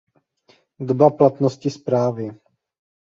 [0.79, 2.31] Doba platnosti zprávy.